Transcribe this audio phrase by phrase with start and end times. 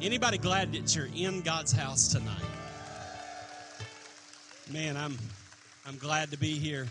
[0.00, 2.40] Anybody glad that you're in God's house tonight?
[4.70, 5.18] Man, I'm
[5.84, 6.86] I'm glad to be here.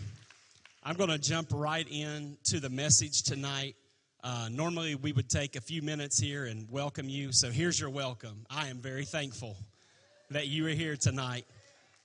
[0.84, 3.76] I'm going to jump right into the message tonight.
[4.22, 7.32] Uh, normally, we would take a few minutes here and welcome you.
[7.32, 8.44] So here's your welcome.
[8.50, 9.56] I am very thankful
[10.30, 11.46] that you are here tonight.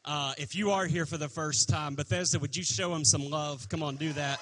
[0.06, 3.30] Uh, if you are here for the first time, Bethesda, would you show them some
[3.30, 3.68] love?
[3.68, 4.40] Come on, do that.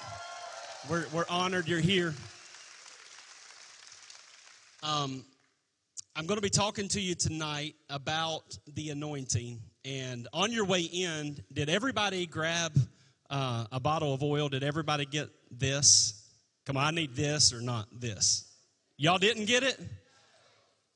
[0.88, 2.14] We're, we're honored you're here.
[4.84, 5.24] Um,
[6.14, 9.58] I'm going to be talking to you tonight about the anointing.
[9.86, 12.76] And on your way in, did everybody grab
[13.30, 14.50] uh, a bottle of oil?
[14.50, 16.22] Did everybody get this?
[16.66, 18.44] Come on, I need this or not this.
[18.98, 19.80] Y'all didn't get it?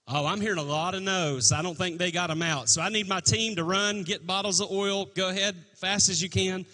[0.06, 1.50] Oh, I'm hearing a lot of no's.
[1.50, 2.68] I don't think they got them out.
[2.68, 5.06] So I need my team to run, get bottles of oil.
[5.06, 6.66] Go ahead, fast as you can,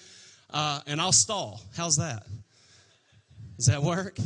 [0.50, 1.60] uh, and I'll stall.
[1.76, 2.26] How's that?
[3.56, 4.18] Does that work?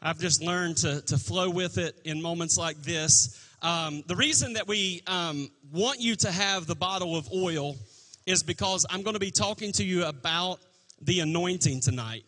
[0.00, 3.44] I've just learned to, to flow with it in moments like this.
[3.62, 7.76] Um, the reason that we um, want you to have the bottle of oil
[8.24, 10.60] is because I'm going to be talking to you about
[11.02, 12.24] the anointing tonight.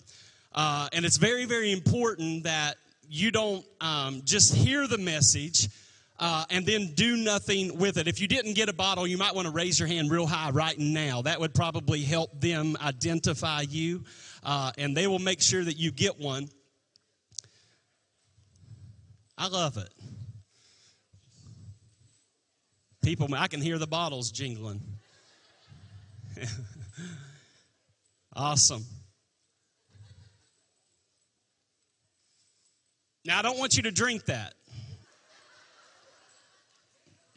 [0.52, 2.74] Uh, and it's very, very important that
[3.08, 5.68] you don't um, just hear the message
[6.18, 8.08] uh, and then do nothing with it.
[8.08, 10.50] If you didn't get a bottle, you might want to raise your hand real high
[10.50, 11.22] right now.
[11.22, 14.04] That would probably help them identify you,
[14.42, 16.48] uh, and they will make sure that you get one.
[19.40, 19.88] I love it.
[23.02, 24.82] People, I can hear the bottles jingling.
[28.36, 28.84] awesome.
[33.24, 34.52] Now, I don't want you to drink that.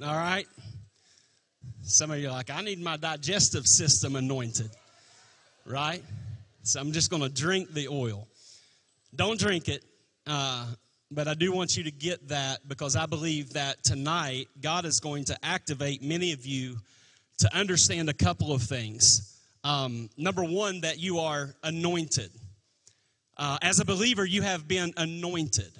[0.03, 0.47] All right?
[1.83, 4.71] Some of you are like, I need my digestive system anointed.
[5.65, 6.03] Right?
[6.63, 8.27] So I'm just going to drink the oil.
[9.15, 9.85] Don't drink it.
[10.27, 10.65] Uh,
[11.11, 14.99] but I do want you to get that because I believe that tonight God is
[14.99, 16.77] going to activate many of you
[17.39, 19.39] to understand a couple of things.
[19.63, 22.31] Um, number one, that you are anointed.
[23.37, 25.71] Uh, as a believer, you have been anointed.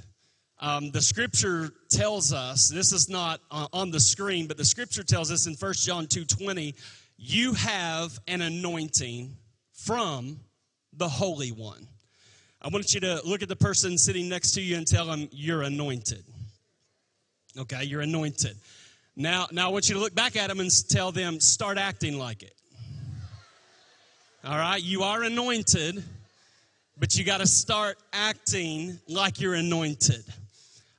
[0.60, 5.04] Um, the scripture tells us, this is not uh, on the screen, but the scripture
[5.04, 6.74] tells us in 1 John 2.20,
[7.18, 9.36] you have an anointing
[9.74, 10.40] from
[10.94, 11.88] the Holy One.
[12.66, 15.28] I want you to look at the person sitting next to you and tell them
[15.34, 16.24] you're anointed.
[17.58, 18.56] Okay, you're anointed.
[19.18, 22.18] Now, now I want you to look back at them and tell them, start acting
[22.18, 22.56] like it.
[24.46, 26.04] All right, you are anointed,
[26.98, 30.24] but you got to start acting like you're anointed.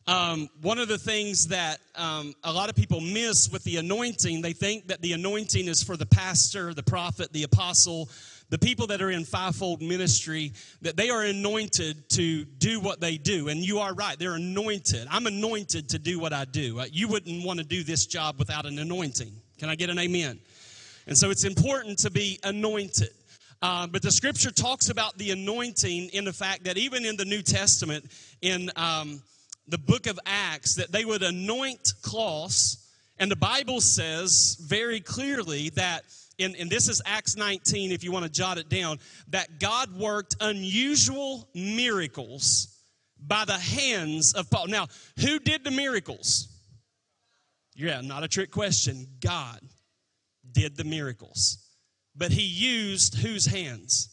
[0.07, 4.43] Um, one of the things that um, a lot of people miss with the anointing,
[4.43, 8.11] they think that the anointing is for the pastor, the prophet, the apostle,
[8.55, 13.17] the people that are in fivefold ministry that they are anointed to do what they
[13.17, 13.49] do.
[13.49, 15.09] And you are right they're anointed.
[15.11, 16.79] I'm anointed to do what i do.
[16.79, 19.33] Uh, you wouldn't want to do this job without an anointing.
[19.59, 20.39] Can i get an amen?
[21.09, 23.11] And so it's important to be anointed.
[23.61, 27.25] Uh, but the scripture talks about the anointing in the fact that even in the
[27.25, 28.05] new testament
[28.41, 29.21] in um,
[29.67, 32.89] the book of acts that they would anoint cloths.
[33.19, 36.05] And the bible says very clearly that
[36.39, 39.95] and, and this is Acts 19, if you want to jot it down, that God
[39.99, 42.69] worked unusual miracles
[43.19, 44.67] by the hands of Paul.
[44.67, 44.89] Now,
[45.21, 46.49] who did the miracles?
[47.75, 49.07] Yeah, not a trick question.
[49.21, 49.61] God
[50.53, 51.59] did the miracles.
[52.17, 54.09] But he used whose hands?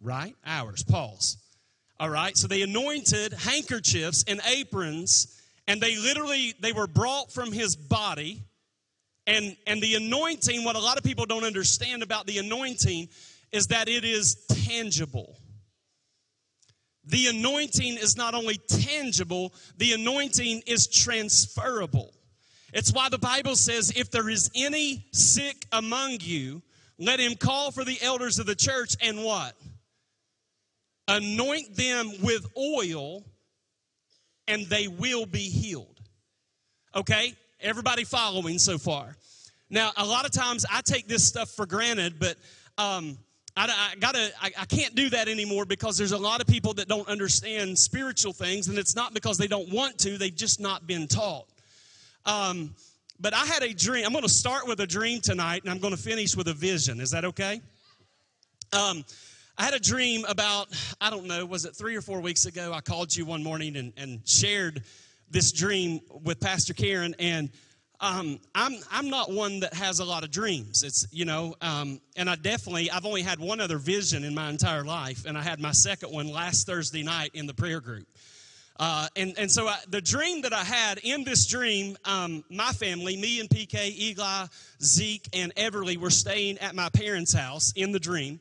[0.00, 0.34] Right?
[0.44, 1.38] Ours, Paul's.
[1.98, 7.52] All right, so they anointed handkerchiefs and aprons, and they literally they were brought from
[7.52, 8.42] his body
[9.26, 13.08] and, and the anointing, what a lot of people don't understand about the anointing
[13.52, 14.36] is that it is
[14.66, 15.36] tangible.
[17.04, 22.12] The anointing is not only tangible, the anointing is transferable.
[22.72, 26.62] It's why the Bible says, if there is any sick among you,
[26.98, 29.54] let him call for the elders of the church and what?
[31.08, 33.24] Anoint them with oil,
[34.48, 36.00] and they will be healed.
[36.94, 37.34] Okay?
[37.66, 39.16] Everybody following so far?
[39.70, 42.36] Now, a lot of times I take this stuff for granted, but
[42.78, 43.18] um,
[43.56, 46.74] I, I gotta, I, I, can't do that anymore because there's a lot of people
[46.74, 50.60] that don't understand spiritual things, and it's not because they don't want to; they've just
[50.60, 51.48] not been taught.
[52.24, 52.72] Um,
[53.18, 54.06] but I had a dream.
[54.06, 56.54] I'm going to start with a dream tonight, and I'm going to finish with a
[56.54, 57.00] vision.
[57.00, 57.60] Is that okay?
[58.72, 59.04] Um,
[59.58, 60.68] I had a dream about,
[61.00, 62.72] I don't know, was it three or four weeks ago?
[62.72, 64.84] I called you one morning and, and shared
[65.30, 67.50] this dream with Pastor Karen, and
[68.00, 70.82] um, I'm I'm not one that has a lot of dreams.
[70.82, 74.50] It's you know, um, and I definitely I've only had one other vision in my
[74.50, 78.06] entire life, and I had my second one last Thursday night in the prayer group.
[78.78, 82.72] Uh, and, and so I, the dream that I had in this dream, um, my
[82.72, 84.46] family, me and PK, Eli,
[84.82, 88.38] Zeke, and Everly were staying at my parents' house in the dream.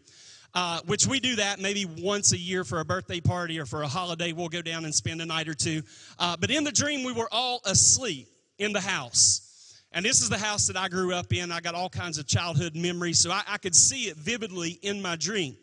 [0.56, 3.81] Uh, which we do that maybe once a year for a birthday party or for
[3.81, 4.31] a holiday.
[4.31, 5.81] We'll go down and spend a night or two.
[6.18, 9.81] Uh, but in the dream, we were all asleep in the house.
[9.92, 11.52] And this is the house that I grew up in.
[11.52, 15.02] I got all kinds of childhood memories, so I, I could see it vividly in
[15.02, 15.57] my dream.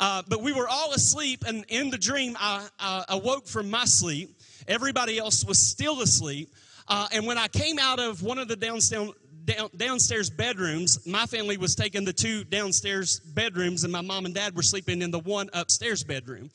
[0.00, 2.68] Uh, but we were all asleep, and in the dream, I,
[3.08, 4.36] awoke from my sleep.
[4.66, 6.50] Everybody else was still asleep.
[6.88, 9.10] Uh, and when I came out of one of the downstairs,
[9.44, 14.34] down, downstairs bedrooms, my family was taking the two downstairs bedrooms, and my mom and
[14.34, 16.50] dad were sleeping in the one upstairs bedroom.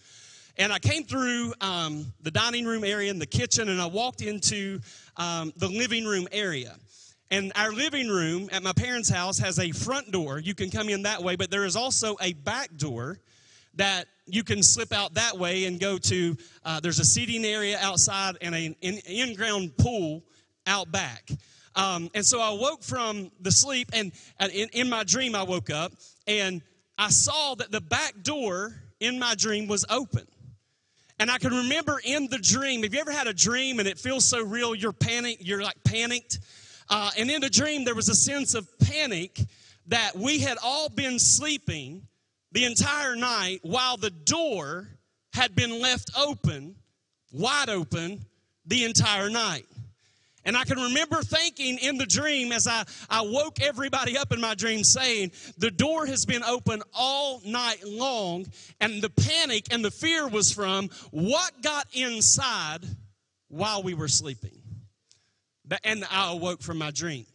[0.58, 4.22] And I came through um, the dining room area and the kitchen, and I walked
[4.22, 4.82] into
[5.16, 6.76] um, the living room area.
[7.32, 10.40] And our living room at my parents' house has a front door.
[10.40, 13.20] You can come in that way, but there is also a back door
[13.76, 16.36] that you can slip out that way and go to.
[16.66, 20.24] Uh, there's a seating area outside and an in ground pool
[20.66, 21.30] out back.
[21.76, 25.70] Um, and so I woke from the sleep, and in, in my dream, I woke
[25.70, 25.92] up
[26.28, 26.62] and
[26.98, 30.28] I saw that the back door in my dream was open.
[31.20, 33.98] And I can remember in the dream, have you ever had a dream and it
[33.98, 36.40] feels so real, you're panicked, you're like panicked?
[36.90, 39.40] Uh, and in the dream, there was a sense of panic
[39.88, 42.04] that we had all been sleeping
[42.52, 44.88] the entire night while the door
[45.34, 46.76] had been left open,
[47.32, 48.26] wide open,
[48.66, 49.66] the entire night.
[50.46, 54.40] And I can remember thinking in the dream as I, I woke everybody up in
[54.40, 58.46] my dream saying, The door has been open all night long.
[58.80, 62.86] And the panic and the fear was from what got inside
[63.50, 64.62] while we were sleeping.
[65.84, 67.26] And I awoke from my dream.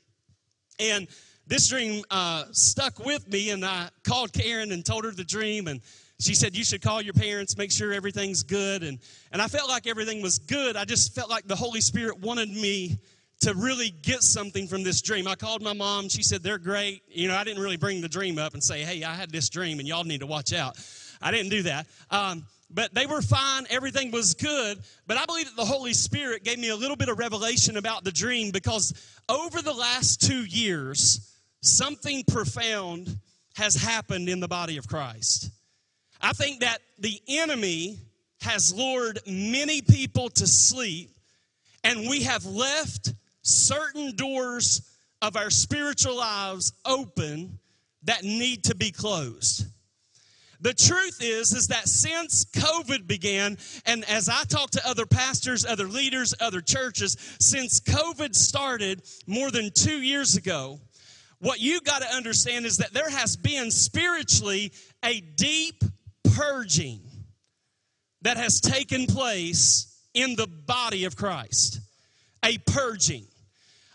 [0.81, 1.07] And
[1.47, 5.69] this dream uh, stuck with me, and I called Karen and told her the dream.
[5.69, 5.81] And
[6.19, 8.83] she said, You should call your parents, make sure everything's good.
[8.83, 8.99] And,
[9.33, 10.77] and I felt like everything was good.
[10.77, 12.99] I just felt like the Holy Spirit wanted me
[13.41, 15.29] to really get something from this dream.
[15.29, 16.09] I called my mom.
[16.09, 17.03] She said, They're great.
[17.09, 19.49] You know, I didn't really bring the dream up and say, Hey, I had this
[19.51, 20.79] dream and y'all need to watch out.
[21.21, 21.87] I didn't do that.
[22.11, 23.67] Um, but they were fine.
[23.71, 24.79] Everything was good.
[25.07, 28.03] But I believe that the Holy Spirit gave me a little bit of revelation about
[28.03, 28.93] the dream because
[29.29, 31.34] over the last two years,
[31.65, 33.19] something profound
[33.57, 35.51] has happened in the body of Christ.
[36.21, 37.99] I think that the enemy
[38.41, 41.11] has lured many people to sleep,
[41.83, 43.13] and we have left
[43.43, 44.83] certain doors
[45.23, 47.59] of our spiritual lives open
[48.03, 49.67] that need to be closed.
[50.61, 55.67] The truth is is that since COVID began and as I talk to other pastors,
[55.67, 60.81] other leaders, other churches, since COVID started more than 2 years ago,
[61.45, 64.73] what you got to understand is that there has been spiritually
[65.05, 65.85] a deep
[66.35, 67.01] purging
[68.23, 71.81] that has taken place in the body of Christ.
[72.43, 73.27] A purging.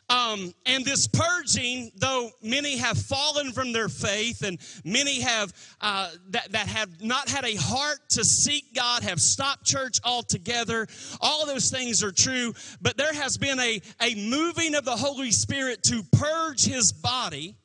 [0.09, 6.09] Um, and this purging, though many have fallen from their faith and many have uh,
[6.29, 10.87] that, that have not had a heart to seek God, have stopped church altogether,
[11.21, 12.53] all those things are true.
[12.81, 17.55] But there has been a, a moving of the Holy Spirit to purge his body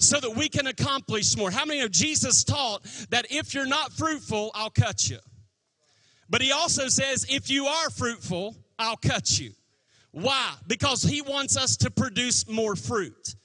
[0.00, 1.50] so that we can accomplish more.
[1.50, 5.18] How many of Jesus taught that if you're not fruitful, I'll cut you?
[6.28, 9.52] But he also says, if you are fruitful, I'll cut you.
[10.20, 10.54] Why?
[10.66, 13.36] Because he wants us to produce more fruit.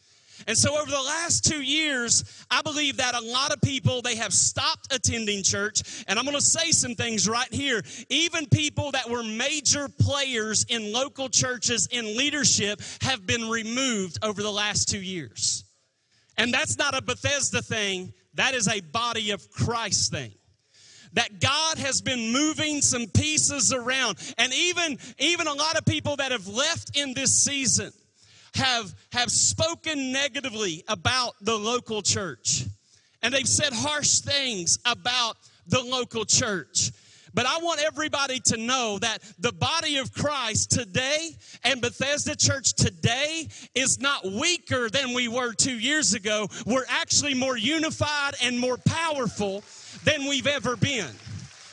[0.47, 4.15] And so over the last two years, I believe that a lot of people, they
[4.15, 6.03] have stopped attending church.
[6.07, 7.81] And I'm going to say some things right here.
[8.09, 14.41] Even people that were major players in local churches in leadership have been removed over
[14.41, 15.63] the last two years.
[16.37, 20.33] And that's not a Bethesda thing, that is a body of Christ thing.
[21.13, 24.17] That God has been moving some pieces around.
[24.37, 27.91] And even, even a lot of people that have left in this season
[28.55, 32.65] have, have spoken negatively about the local church.
[33.21, 36.91] And they've said harsh things about the local church.
[37.33, 42.73] But I want everybody to know that the body of Christ today and Bethesda Church
[42.73, 46.47] today is not weaker than we were two years ago.
[46.65, 49.63] We're actually more unified and more powerful
[50.03, 51.09] than we've ever been.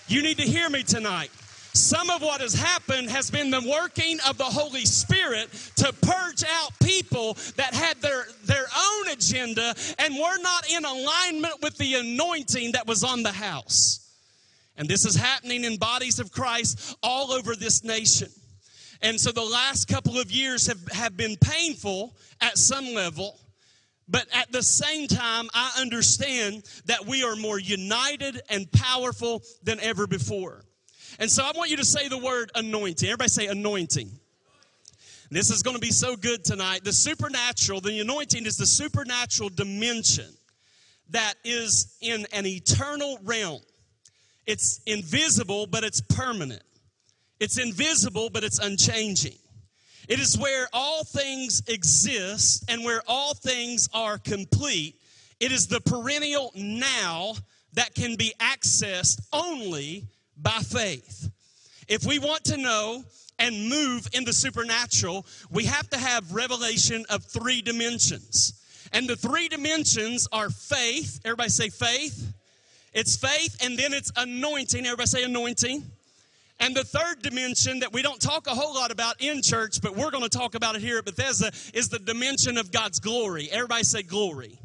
[0.09, 1.31] You need to hear me tonight.
[1.73, 6.43] Some of what has happened has been the working of the Holy Spirit to purge
[6.45, 11.95] out people that had their, their own agenda and were not in alignment with the
[11.95, 14.00] anointing that was on the house.
[14.77, 18.29] And this is happening in bodies of Christ all over this nation.
[19.03, 23.39] And so the last couple of years have, have been painful at some level.
[24.11, 29.79] But at the same time, I understand that we are more united and powerful than
[29.81, 30.64] ever before.
[31.21, 33.09] And so I want you to say the word anointing.
[33.09, 34.11] Everybody say anointing.
[35.31, 36.83] This is going to be so good tonight.
[36.83, 40.26] The supernatural, the anointing is the supernatural dimension
[41.11, 43.61] that is in an eternal realm.
[44.47, 46.62] It's invisible, but it's permanent.
[47.38, 49.38] It's invisible, but it's unchanging.
[50.11, 54.97] It is where all things exist and where all things are complete.
[55.38, 57.35] It is the perennial now
[57.75, 61.31] that can be accessed only by faith.
[61.87, 63.05] If we want to know
[63.38, 68.55] and move in the supernatural, we have to have revelation of three dimensions.
[68.93, 71.21] And the three dimensions are faith.
[71.25, 72.33] Everybody say faith.
[72.93, 74.85] It's faith, and then it's anointing.
[74.85, 75.88] Everybody say anointing.
[76.61, 79.97] And the third dimension that we don't talk a whole lot about in church, but
[79.97, 83.49] we're going to talk about it here at Bethesda, is the dimension of God's glory.
[83.50, 84.61] Everybody say glory.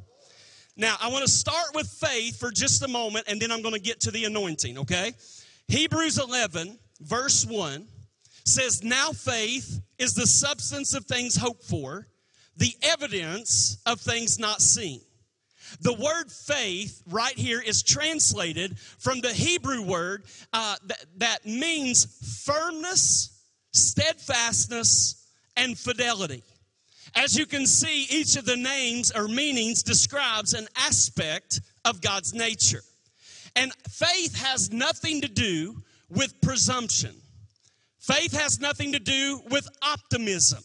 [0.76, 3.76] Now, I want to start with faith for just a moment, and then I'm going
[3.76, 5.14] to get to the anointing, okay?
[5.70, 7.88] Hebrews 11, verse 1
[8.44, 12.08] says, Now faith is the substance of things hoped for,
[12.58, 15.00] the evidence of things not seen.
[15.82, 22.44] The word faith right here is translated from the Hebrew word uh, that, that means
[22.46, 23.42] firmness,
[23.74, 26.44] steadfastness, and fidelity.
[27.16, 32.34] As you can see, each of the names or meanings describes an aspect of God's
[32.34, 32.82] nature.
[33.56, 37.16] And faith has nothing to do with presumption.
[38.00, 40.64] Faith has nothing to do with optimism.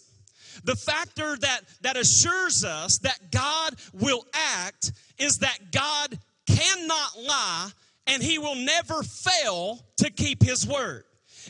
[0.64, 7.71] The factor that, that assures us that God will act is that God cannot lie
[8.07, 11.05] and he will never fail to keep his word.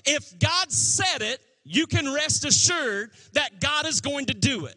[0.05, 4.76] If God said it, you can rest assured that God is going to do it.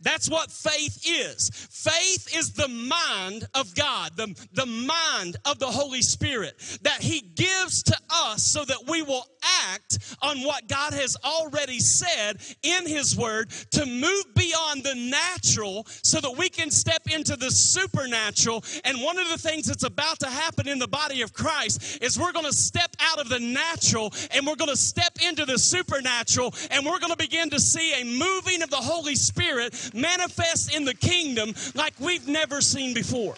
[0.00, 1.50] That's what faith is.
[1.70, 7.20] Faith is the mind of God, the, the mind of the Holy Spirit that He
[7.20, 9.26] gives to us so that we will
[9.70, 15.84] act on what God has already said in His Word to move beyond the natural
[15.86, 18.64] so that we can step into the supernatural.
[18.84, 22.18] And one of the things that's about to happen in the body of Christ is
[22.18, 25.58] we're going to step out of the natural and we're going to step into the
[25.58, 30.74] supernatural and we're going to begin to see a moving of the Holy Spirit manifest
[30.74, 33.34] in the kingdom like we've never seen before.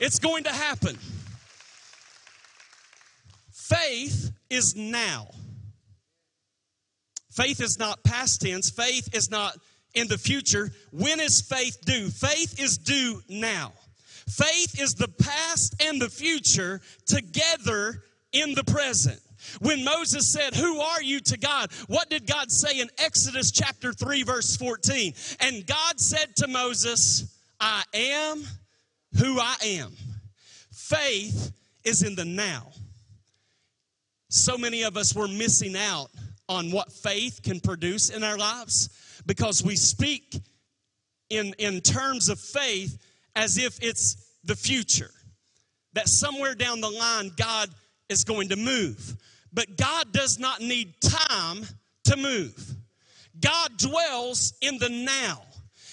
[0.00, 0.98] It's going to happen.
[3.52, 5.28] Faith is now.
[7.30, 8.70] Faith is not past tense.
[8.70, 9.56] Faith is not
[9.94, 10.70] in the future.
[10.92, 12.10] When is faith due?
[12.10, 13.72] Faith is due now.
[14.28, 19.20] Faith is the past and the future together in the present.
[19.60, 21.72] When Moses said, Who are you to God?
[21.86, 25.14] What did God say in Exodus chapter 3, verse 14?
[25.40, 28.44] And God said to Moses, I am
[29.18, 29.92] who I am.
[30.72, 31.52] Faith
[31.84, 32.72] is in the now.
[34.28, 36.10] So many of us were missing out
[36.48, 40.36] on what faith can produce in our lives because we speak
[41.30, 42.98] in, in terms of faith
[43.36, 45.10] as if it's the future.
[45.94, 47.70] That somewhere down the line, God
[48.08, 49.16] is going to move.
[49.54, 51.64] But God does not need time
[52.04, 52.76] to move.
[53.40, 55.42] God dwells in the now.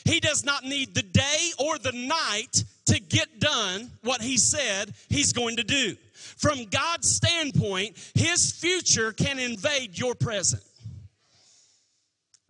[0.04, 4.94] He does not need the day or the night to get done what He said
[5.10, 5.96] He's going to do.
[6.38, 10.64] From God's standpoint, His future can invade your present.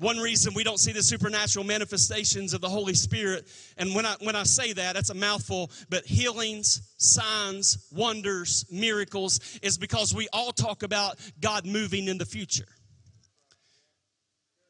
[0.02, 4.16] One reason we don't see the supernatural manifestations of the Holy Spirit, and when I,
[4.22, 10.28] when I say that, that's a mouthful, but healings, signs, wonders, miracles, is because we
[10.34, 12.66] all talk about God moving in the future.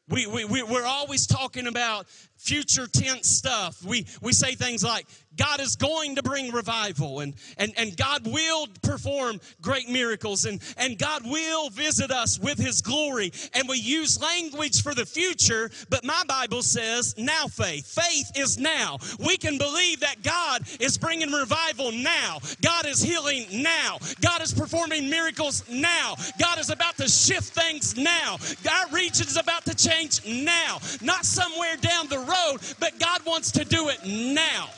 [0.06, 2.08] We, we, we, we're always talking about
[2.42, 3.84] future tense stuff.
[3.84, 5.06] We, we say things like,
[5.36, 10.60] God is going to bring revival and, and, and God will perform great miracles and,
[10.76, 13.32] and God will visit us with his glory.
[13.54, 17.86] And we use language for the future, but my Bible says now faith.
[17.86, 18.98] Faith is now.
[19.18, 22.38] We can believe that God is bringing revival now.
[22.60, 23.98] God is healing now.
[24.20, 26.14] God is performing miracles now.
[26.38, 28.36] God is about to shift things now.
[28.70, 30.78] Our region is about to change now.
[31.00, 32.31] Not somewhere down the road,
[32.78, 34.68] but God wants to do it now.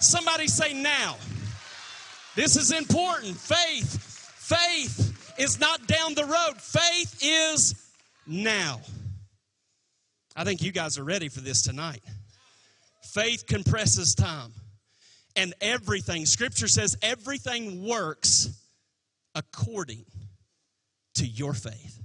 [0.00, 1.16] Somebody say now.
[2.34, 3.36] This is important.
[3.36, 4.00] Faith,
[4.36, 6.56] faith is not down the road.
[6.58, 7.74] Faith is
[8.26, 8.80] now.
[10.34, 12.02] I think you guys are ready for this tonight.
[13.02, 14.52] Faith compresses time.
[15.36, 18.50] And everything, scripture says everything works
[19.34, 20.04] according
[21.14, 22.01] to your faith.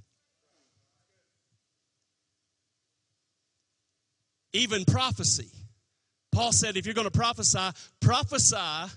[4.57, 5.51] Even prophecy.
[6.31, 8.91] Paul said, if you're going to prophesy, prophesy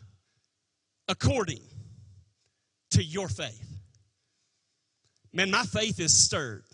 [1.07, 1.61] according
[2.93, 3.67] to your faith.
[5.35, 6.65] Man, my faith is stirred.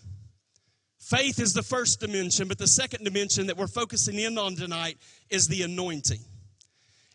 [1.00, 4.98] Faith is the first dimension, but the second dimension that we're focusing in on tonight
[5.30, 6.20] is the anointing.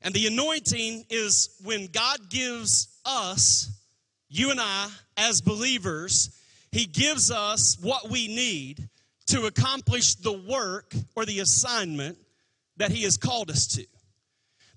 [0.02, 3.70] And the anointing is when God gives us,
[4.30, 6.38] you and I, as believers,
[6.72, 8.90] He gives us what we need
[9.28, 12.18] to accomplish the work or the assignment
[12.78, 13.86] that He has called us to.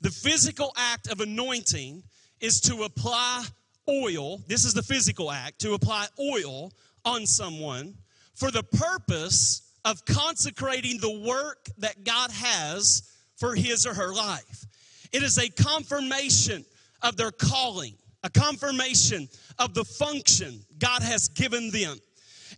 [0.00, 2.02] The physical act of anointing
[2.40, 3.44] is to apply
[3.88, 4.38] oil.
[4.46, 6.72] This is the physical act to apply oil
[7.04, 7.94] on someone
[8.34, 13.02] for the purpose of consecrating the work that God has
[13.36, 14.66] for his or her life.
[15.12, 16.64] It is a confirmation
[17.02, 21.98] of their calling, a confirmation of the function God has given them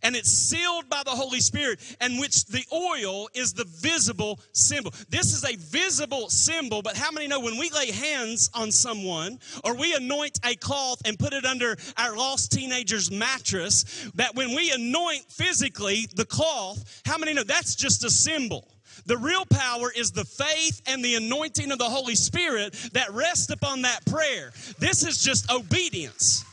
[0.03, 4.93] and it's sealed by the Holy Spirit, and which the oil is the visible symbol.
[5.09, 9.39] This is a visible symbol, but how many know when we lay hands on someone
[9.63, 14.55] or we anoint a cloth and put it under our lost teenager's mattress, that when
[14.55, 18.67] we anoint physically the cloth, how many know that's just a symbol?
[19.05, 23.49] The real power is the faith and the anointing of the Holy Spirit that rests
[23.49, 24.51] upon that prayer.
[24.79, 26.43] This is just obedience.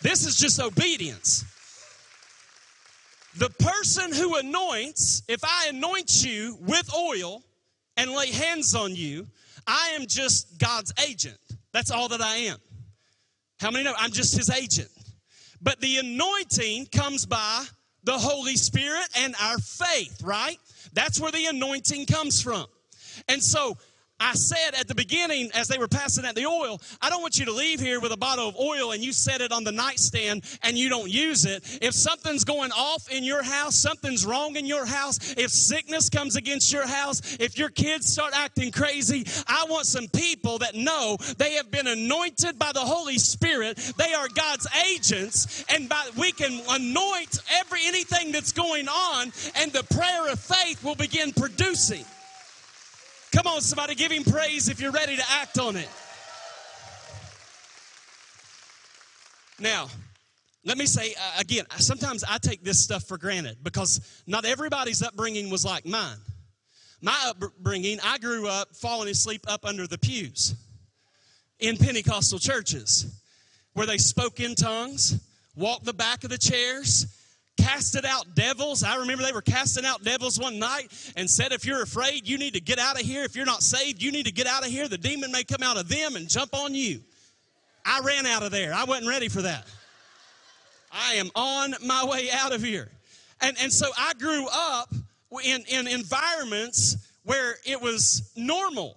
[0.00, 1.44] This is just obedience.
[3.36, 7.42] The person who anoints, if I anoint you with oil
[7.96, 9.26] and lay hands on you,
[9.66, 11.38] I am just God's agent.
[11.72, 12.58] That's all that I am.
[13.60, 13.94] How many know?
[13.96, 14.90] I'm just his agent.
[15.62, 17.64] But the anointing comes by
[18.04, 20.58] the Holy Spirit and our faith, right?
[20.92, 22.66] That's where the anointing comes from.
[23.28, 23.78] And so
[24.22, 27.38] I said at the beginning as they were passing out the oil, I don't want
[27.38, 29.72] you to leave here with a bottle of oil and you set it on the
[29.72, 31.78] nightstand and you don't use it.
[31.82, 36.36] If something's going off in your house, something's wrong in your house, if sickness comes
[36.36, 41.16] against your house, if your kids start acting crazy, I want some people that know
[41.38, 43.76] they have been anointed by the Holy Spirit.
[43.96, 49.72] They are God's agents and by, we can anoint every anything that's going on and
[49.72, 52.04] the prayer of faith will begin producing.
[53.32, 55.88] Come on, somebody, give him praise if you're ready to act on it.
[59.58, 59.88] Now,
[60.64, 65.02] let me say uh, again, sometimes I take this stuff for granted because not everybody's
[65.02, 66.18] upbringing was like mine.
[67.00, 70.54] My upbringing, I grew up falling asleep up under the pews
[71.58, 73.06] in Pentecostal churches
[73.72, 75.20] where they spoke in tongues,
[75.56, 77.06] walked the back of the chairs,
[77.62, 78.82] casted out devils.
[78.82, 82.38] I remember they were casting out devils one night and said, If you're afraid, you
[82.38, 83.22] need to get out of here.
[83.22, 84.88] If you're not saved, you need to get out of here.
[84.88, 87.00] The demon may come out of them and jump on you.
[87.84, 88.72] I ran out of there.
[88.74, 89.66] I wasn't ready for that.
[90.92, 92.88] I am on my way out of here.
[93.40, 94.92] And, and so I grew up
[95.44, 98.96] in, in environments where it was normal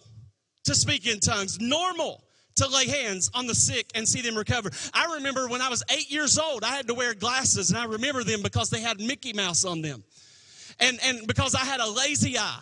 [0.66, 2.25] to speak in tongues, normal
[2.56, 4.70] to lay hands on the sick and see them recover.
[4.94, 7.86] I remember when I was eight years old, I had to wear glasses, and I
[7.86, 10.04] remember them because they had Mickey Mouse on them.
[10.80, 12.62] And, and because I had a lazy eye.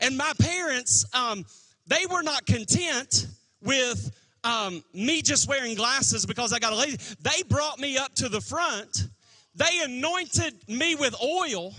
[0.00, 1.44] And my parents, um,
[1.86, 3.26] they were not content
[3.62, 4.10] with
[4.44, 6.98] um, me just wearing glasses because I got a lazy.
[7.22, 9.08] They brought me up to the front.
[9.54, 11.74] They anointed me with oil,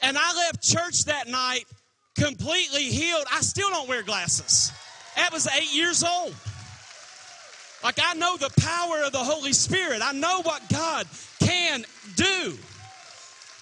[0.00, 1.64] and I left church that night
[2.16, 3.24] completely healed.
[3.32, 4.72] I still don't wear glasses.
[5.16, 6.34] That was eight years old.
[7.82, 10.00] Like I know the power of the Holy Spirit.
[10.02, 11.06] I know what God
[11.40, 11.84] can
[12.16, 12.58] do.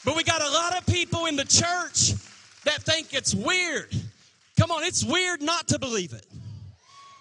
[0.04, 2.14] But we got a lot of people in the church
[2.64, 3.94] that think it's weird.
[4.58, 6.26] Come on, it's weird not to believe it.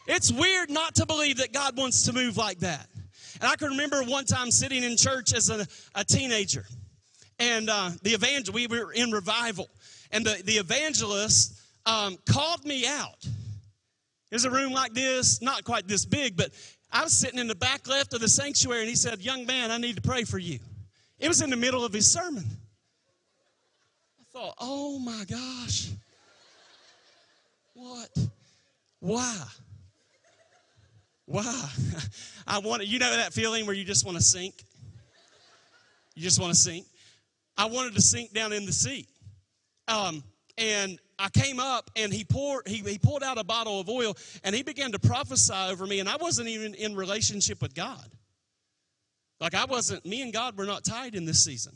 [0.08, 2.88] It's weird not to believe that God wants to move like that.
[3.42, 6.66] And I can remember one time sitting in church as a, a teenager,
[7.38, 9.70] and uh, the evangel we were in revival,
[10.12, 13.28] and the, the evangelist um, called me out.
[14.30, 16.52] There's a room like this, not quite this big, but
[16.92, 19.72] I was sitting in the back left of the sanctuary and he said, Young man,
[19.72, 20.60] I need to pray for you.
[21.20, 22.46] It was in the middle of his sermon.
[24.20, 25.90] I thought, Oh my gosh.
[27.74, 28.10] What?
[29.00, 29.44] Why?
[31.26, 31.70] Why?
[32.48, 34.56] I want you know that feeling where you just want to sink?
[36.16, 36.86] You just want to sink?
[37.58, 39.08] I wanted to sink down in the seat.
[39.88, 40.24] Um,
[40.58, 44.16] and I came up and he poured he, he pulled out a bottle of oil
[44.44, 48.08] and he began to prophesy over me and I wasn't even in relationship with God.
[49.40, 51.74] Like I wasn't, me and God were not tied in this season.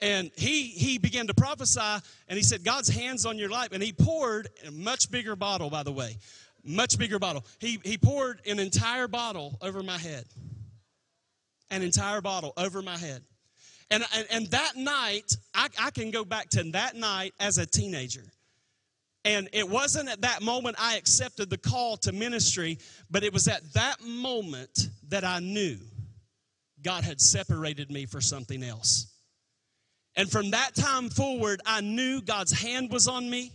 [0.00, 3.70] And he he began to prophesy, and he said, God's hands on your life.
[3.72, 6.18] And he poured a much bigger bottle, by the way.
[6.62, 7.46] Much bigger bottle.
[7.60, 10.24] He he poured an entire bottle over my head.
[11.70, 13.22] An entire bottle over my head.
[13.90, 17.66] And, and, and that night, I, I can go back to that night as a
[17.66, 18.24] teenager.
[19.26, 22.78] And it wasn't at that moment I accepted the call to ministry,
[23.10, 25.78] but it was at that moment that I knew
[26.80, 29.12] God had separated me for something else.
[30.14, 33.50] And from that time forward, I knew God's hand was on me.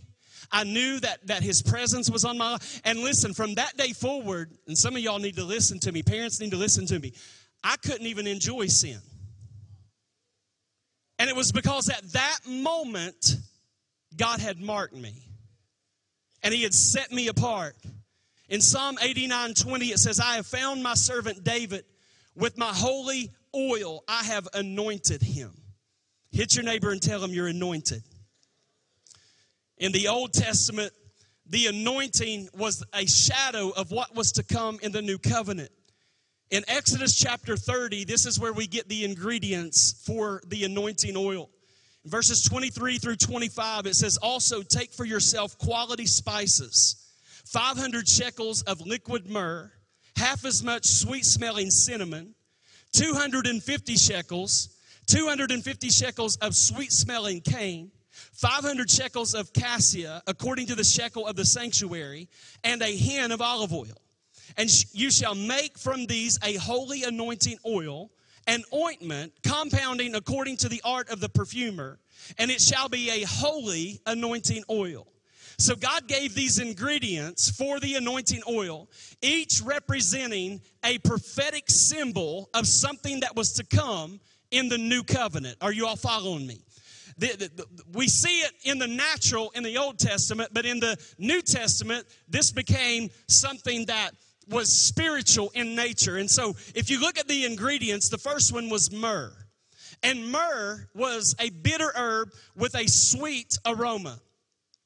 [0.50, 2.82] I knew that, that his presence was on my life.
[2.84, 6.02] And listen, from that day forward, and some of y'all need to listen to me,
[6.02, 7.14] parents need to listen to me.
[7.64, 9.00] I couldn't even enjoy sin.
[11.18, 13.36] And it was because at that moment,
[14.18, 15.31] God had marked me
[16.42, 17.76] and He had set me apart.
[18.48, 21.84] In Psalm 89 20, it says, I have found my servant David.
[22.34, 25.52] With my holy oil, I have anointed him.
[26.30, 28.02] Hit your neighbor and tell him you're anointed.
[29.78, 30.92] In the Old Testament,
[31.46, 35.70] the anointing was a shadow of what was to come in the new covenant.
[36.50, 41.50] In Exodus chapter 30, this is where we get the ingredients for the anointing oil.
[42.04, 46.96] Verses 23 through 25, it says, Also take for yourself quality spices,
[47.46, 49.70] 500 shekels of liquid myrrh,
[50.16, 52.34] half as much sweet smelling cinnamon,
[52.92, 60.84] 250 shekels, 250 shekels of sweet smelling cane, 500 shekels of cassia, according to the
[60.84, 62.28] shekel of the sanctuary,
[62.64, 64.02] and a hin of olive oil.
[64.56, 68.10] And you shall make from these a holy anointing oil,
[68.46, 71.98] an ointment, compounding according to the art of the perfumer,
[72.38, 75.06] and it shall be a holy anointing oil.
[75.58, 78.88] So God gave these ingredients for the anointing oil,
[79.20, 85.56] each representing a prophetic symbol of something that was to come in the new covenant.
[85.60, 86.64] Are you all following me?
[87.18, 90.80] The, the, the, we see it in the natural in the Old Testament, but in
[90.80, 94.12] the New Testament, this became something that
[94.48, 96.16] was spiritual in nature.
[96.16, 99.32] And so if you look at the ingredients, the first one was myrrh.
[100.02, 104.18] And myrrh was a bitter herb with a sweet aroma.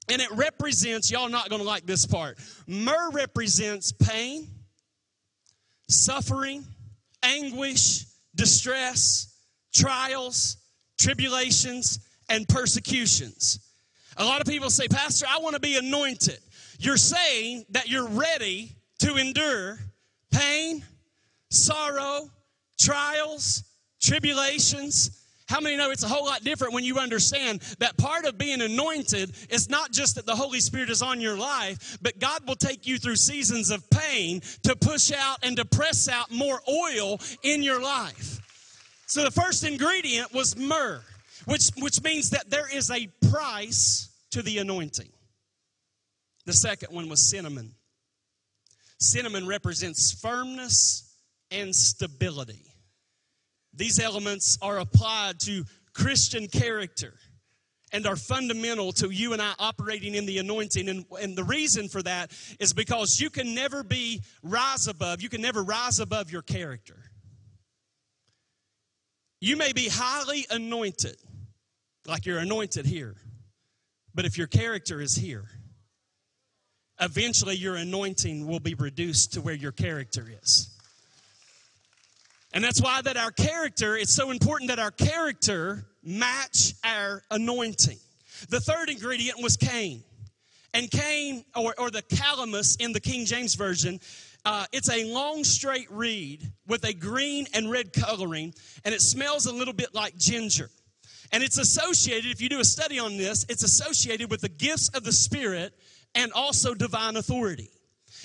[0.08, 2.38] And it represents, y'all not gonna like this part.
[2.66, 4.48] Myrrh represents pain,
[5.88, 6.64] suffering,
[7.22, 9.34] anguish, distress,
[9.74, 10.58] trials,
[10.98, 13.60] tribulations, and persecutions.
[14.16, 16.38] A lot of people say, Pastor, I wanna be anointed.
[16.78, 19.78] You're saying that you're ready to endure
[20.32, 20.84] pain,
[21.50, 22.30] sorrow,
[22.78, 23.64] trials,
[24.00, 25.22] tribulations.
[25.48, 28.60] How many know it's a whole lot different when you understand that part of being
[28.60, 32.56] anointed is not just that the Holy Spirit is on your life, but God will
[32.56, 37.20] take you through seasons of pain to push out and to press out more oil
[37.42, 38.40] in your life.
[39.06, 41.00] So the first ingredient was myrrh,
[41.44, 45.10] which, which means that there is a price to the anointing.
[46.44, 47.72] The second one was cinnamon.
[48.98, 51.16] Cinnamon represents firmness
[51.50, 52.74] and stability.
[53.74, 57.14] These elements are applied to Christian character
[57.92, 60.88] and are fundamental to you and I operating in the anointing.
[60.88, 65.28] And, and the reason for that is because you can never be rise above, you
[65.28, 66.96] can never rise above your character.
[69.40, 71.16] You may be highly anointed,
[72.06, 73.14] like you're anointed here,
[74.14, 75.44] but if your character is here,
[77.00, 80.70] eventually your anointing will be reduced to where your character is.
[82.52, 87.98] And that's why that our character, it's so important that our character match our anointing.
[88.48, 90.02] The third ingredient was cane.
[90.72, 93.98] And cane, or, or the calamus in the King James Version,
[94.44, 98.54] uh, it's a long straight reed with a green and red coloring,
[98.84, 100.70] and it smells a little bit like ginger.
[101.32, 104.88] And it's associated, if you do a study on this, it's associated with the gifts
[104.90, 105.74] of the Spirit
[106.16, 107.70] and also divine authority.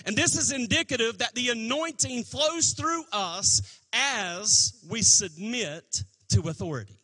[0.05, 6.97] And this is indicative that the anointing flows through us as we submit to authority.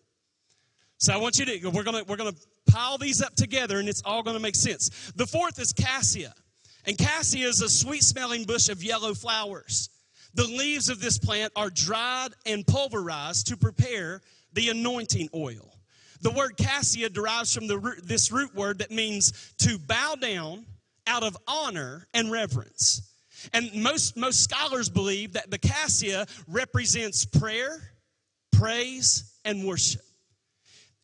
[0.97, 2.33] So I want you to we're to we're to
[2.71, 5.11] pile these up together and it's all to make sense.
[5.15, 6.33] The fourth is cassia.
[6.85, 9.89] And cassia is a sweet smelling bush of yellow flowers.
[10.33, 14.21] The leaves of this plant are dried and pulverized to prepare
[14.53, 15.73] the anointing oil.
[16.21, 20.65] The word cassia derives from the root, this root word that means to bow down
[21.07, 23.13] out of honor and reverence.
[23.53, 27.81] And most, most scholars believe that the cassia represents prayer,
[28.51, 30.01] praise, and worship.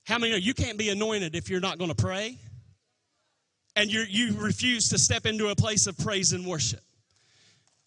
[0.06, 2.38] How many know you can't be anointed if you're not going to pray?
[3.76, 6.82] And you you refuse to step into a place of praise and worship.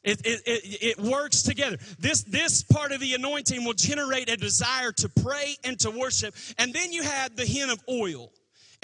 [0.02, 1.78] It, it, it, it, works together.
[1.98, 6.32] This, this part of the anointing will generate a desire to pray and to worship.
[6.58, 8.30] And then you had the hin of oil.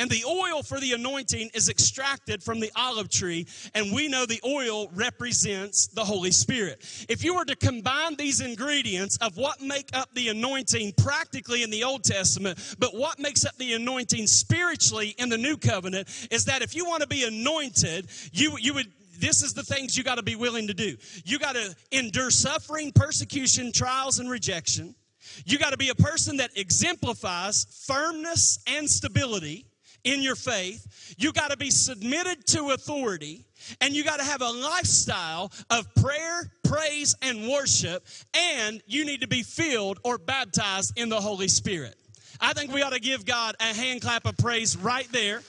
[0.03, 4.27] And the oil for the anointing is extracted from the olive tree, and we know
[4.27, 6.85] the oil represents the Holy Spirit.
[7.09, 11.71] If you were to combine these ingredients of what make up the anointing practically in
[11.71, 16.47] the Old Testament, but what makes up the anointing spiritually in the New Covenant, is
[16.47, 20.03] that if you want to be anointed, you, you would this is the things you
[20.03, 20.97] got to be willing to do.
[21.25, 24.97] You got to endure suffering, persecution, trials, and rejection.
[25.45, 29.67] You got to be a person that exemplifies firmness and stability
[30.05, 31.15] in your faith.
[31.19, 33.45] You got to be submitted to authority
[33.81, 39.21] and you got to have a lifestyle of prayer, praise, and worship, and you need
[39.21, 41.95] to be filled or baptized in the Holy Spirit.
[42.41, 45.43] I think we ought to give God a hand clap of praise right there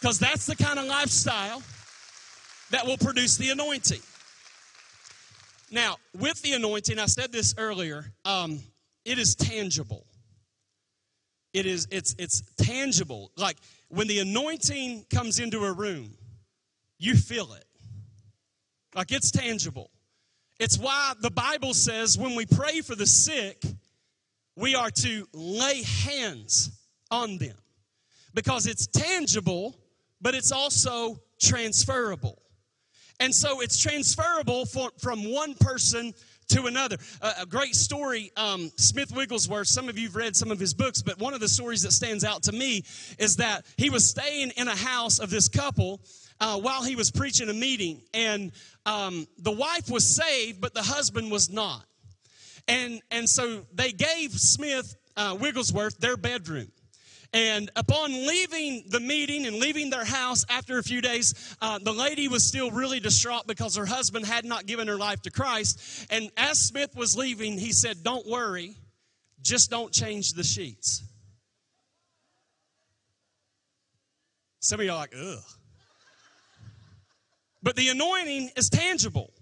[0.00, 1.62] because that's the kind of lifestyle
[2.70, 4.00] that will produce the anointing.
[5.70, 8.60] Now, with the anointing, I said this earlier, um,
[9.04, 10.06] it is tangible.
[11.52, 13.30] It is, it's, it's tangible.
[13.36, 13.56] Like
[13.88, 16.14] when the anointing comes into a room,
[16.98, 17.64] you feel it.
[18.94, 19.90] Like it's tangible.
[20.58, 23.62] It's why the Bible says when we pray for the sick,
[24.56, 26.70] we are to lay hands
[27.10, 27.56] on them
[28.34, 29.78] because it's tangible,
[30.20, 32.42] but it's also transferable.
[33.20, 36.12] And so it's transferable for, from one person
[36.48, 36.96] to another.
[37.40, 41.02] a great story, um, Smith Wigglesworth, some of you have read some of his books,
[41.02, 42.84] but one of the stories that stands out to me
[43.18, 46.00] is that he was staying in a house of this couple
[46.40, 48.52] uh, while he was preaching a meeting, and
[48.86, 51.84] um, the wife was saved, but the husband was not.
[52.66, 56.70] And, and so they gave Smith uh, Wigglesworth their bedroom.
[57.32, 61.92] And upon leaving the meeting and leaving their house after a few days, uh, the
[61.92, 66.06] lady was still really distraught because her husband had not given her life to Christ.
[66.10, 68.76] And as Smith was leaving, he said, Don't worry,
[69.42, 71.02] just don't change the sheets.
[74.60, 75.38] Some of you are like, ugh.
[77.62, 79.32] But the anointing is tangible.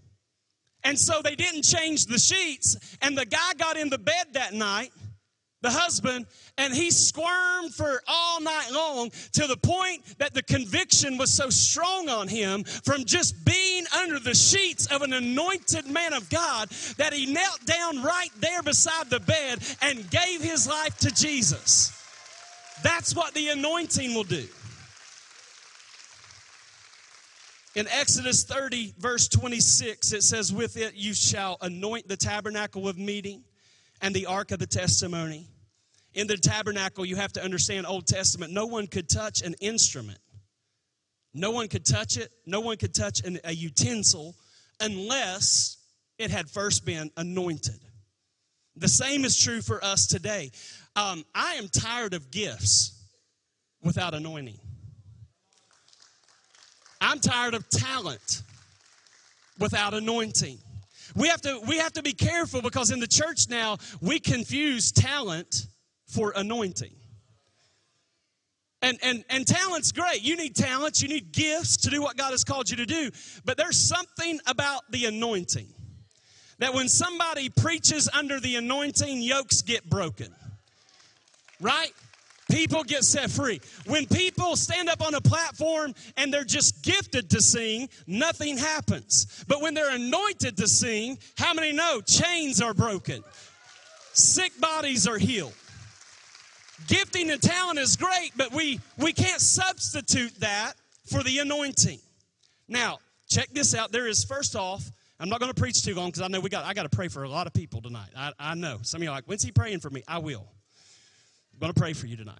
[0.84, 2.76] And so they didn't change the sheets.
[3.02, 4.92] And the guy got in the bed that night
[5.66, 6.26] the husband,
[6.58, 11.50] and he squirmed for all night long to the point that the conviction was so
[11.50, 16.68] strong on him from just being under the sheets of an anointed man of God
[16.98, 21.92] that he knelt down right there beside the bed and gave his life to Jesus.
[22.84, 24.46] That's what the anointing will do.
[27.74, 32.96] In Exodus 30, verse 26, it says, With it you shall anoint the tabernacle of
[32.96, 33.42] meeting
[34.00, 35.48] and the ark of the testimony.
[36.16, 40.18] In the tabernacle, you have to understand Old Testament, no one could touch an instrument.
[41.34, 42.30] No one could touch it.
[42.46, 44.34] No one could touch an, a utensil
[44.80, 45.76] unless
[46.18, 47.78] it had first been anointed.
[48.76, 50.52] The same is true for us today.
[50.96, 52.98] Um, I am tired of gifts
[53.82, 54.58] without anointing.
[56.98, 58.42] I'm tired of talent
[59.58, 60.56] without anointing.
[61.14, 64.92] We have to we have to be careful because in the church now we confuse
[64.92, 65.66] talent
[66.06, 66.92] for anointing.
[68.82, 70.22] And, and, and talent's great.
[70.22, 73.10] You need talents, you need gifts to do what God has called you to do.
[73.44, 75.66] But there's something about the anointing
[76.58, 80.34] that when somebody preaches under the anointing, yokes get broken.
[81.60, 81.92] Right?
[82.50, 83.60] People get set free.
[83.86, 89.44] When people stand up on a platform and they're just gifted to sing, nothing happens.
[89.48, 93.24] But when they're anointed to sing, how many know chains are broken?
[94.12, 95.54] Sick bodies are healed.
[96.86, 100.74] Gifting and talent is great, but we, we can't substitute that
[101.06, 101.98] for the anointing.
[102.68, 103.92] Now, check this out.
[103.92, 106.50] There is, first off, I'm not going to preach too long because I know we
[106.50, 108.10] got I got to pray for a lot of people tonight.
[108.16, 108.78] I, I know.
[108.82, 110.02] Some of you are like, when's he praying for me?
[110.06, 110.46] I will.
[111.54, 112.38] I'm going to pray for you tonight.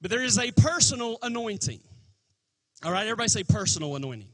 [0.00, 1.80] But there is a personal anointing.
[2.84, 4.28] All right, everybody say personal anointing.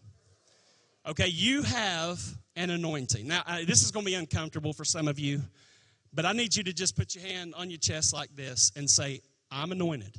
[1.08, 2.20] Okay, you have
[2.54, 3.26] an anointing.
[3.26, 5.40] Now, I, this is going to be uncomfortable for some of you,
[6.14, 8.88] but I need you to just put your hand on your chest like this and
[8.88, 9.20] say,
[9.50, 10.14] I'm anointed.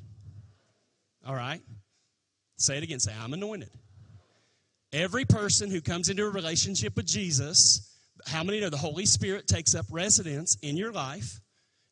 [1.26, 1.62] All right?
[2.58, 3.00] Say it again.
[3.00, 3.70] Say, I'm anointed.
[4.92, 7.96] Every person who comes into a relationship with Jesus,
[8.28, 11.40] how many know the Holy Spirit takes up residence in your life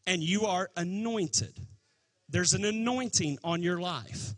[0.05, 1.53] and you are anointed?
[2.29, 4.33] There's an anointing on your life.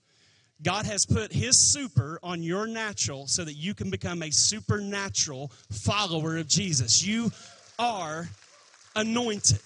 [0.62, 5.52] God has put His super on your natural so that you can become a supernatural
[5.70, 7.06] follower of Jesus.
[7.06, 7.32] You
[7.78, 8.30] are
[8.96, 9.60] anointed.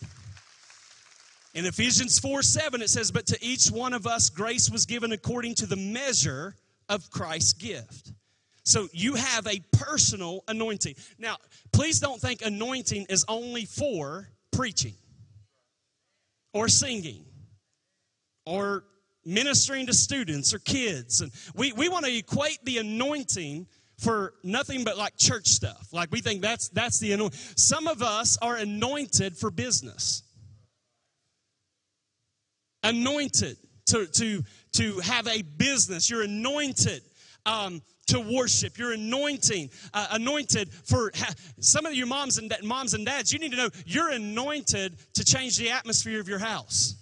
[1.53, 5.11] In Ephesians 4 7, it says, But to each one of us grace was given
[5.11, 6.55] according to the measure
[6.89, 8.13] of Christ's gift.
[8.63, 10.95] So you have a personal anointing.
[11.17, 11.37] Now,
[11.71, 14.95] please don't think anointing is only for preaching
[16.53, 17.25] or singing
[18.45, 18.83] or
[19.25, 21.21] ministering to students or kids.
[21.21, 25.87] And we, we want to equate the anointing for nothing but like church stuff.
[25.91, 27.39] Like we think that's that's the anointing.
[27.55, 30.23] Some of us are anointed for business.
[32.83, 33.57] Anointed
[33.87, 36.09] to to to have a business.
[36.09, 37.01] You're anointed
[37.45, 38.77] um, to worship.
[38.77, 43.31] You're anointing, uh, anointed for ha- some of your moms and da- moms and dads.
[43.31, 46.95] You need to know you're anointed to change the atmosphere of your house.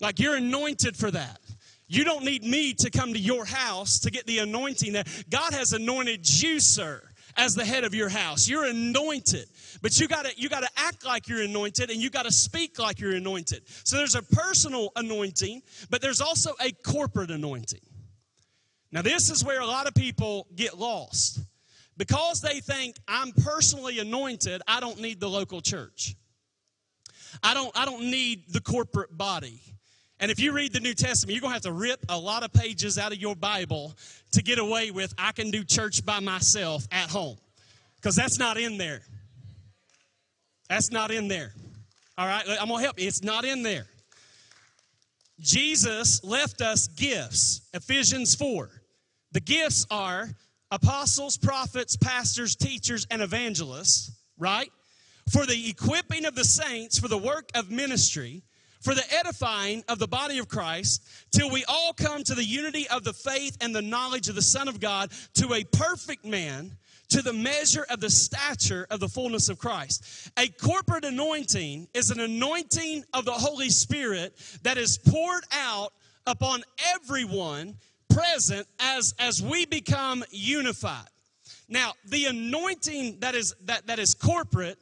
[0.00, 1.40] Like you're anointed for that.
[1.88, 5.54] You don't need me to come to your house to get the anointing that God
[5.54, 7.02] has anointed you, sir,
[7.36, 8.46] as the head of your house.
[8.46, 9.48] You're anointed.
[9.80, 13.14] But you gotta you gotta act like you're anointed and you gotta speak like you're
[13.14, 13.62] anointed.
[13.84, 17.80] So there's a personal anointing, but there's also a corporate anointing.
[18.90, 21.40] Now, this is where a lot of people get lost.
[21.96, 26.14] Because they think I'm personally anointed, I don't need the local church.
[27.42, 29.60] I don't, I don't need the corporate body.
[30.20, 32.42] And if you read the New Testament, you're going to have to rip a lot
[32.42, 33.94] of pages out of your Bible
[34.32, 37.36] to get away with, I can do church by myself at home.
[37.96, 39.02] Because that's not in there.
[40.68, 41.52] That's not in there.
[42.16, 43.06] All right, I'm going to help you.
[43.06, 43.86] It's not in there.
[45.40, 48.68] Jesus left us gifts, Ephesians 4.
[49.32, 50.28] The gifts are
[50.70, 54.70] apostles, prophets, pastors, teachers, and evangelists, right?
[55.30, 58.42] For the equipping of the saints for the work of ministry,
[58.80, 62.88] for the edifying of the body of Christ, till we all come to the unity
[62.88, 66.76] of the faith and the knowledge of the Son of God, to a perfect man,
[67.08, 70.30] to the measure of the stature of the fullness of Christ.
[70.38, 75.92] A corporate anointing is an anointing of the Holy Spirit that is poured out
[76.26, 76.62] upon
[76.94, 77.74] everyone
[78.08, 81.08] present as as we become unified
[81.68, 84.78] now the anointing that is that that is corporate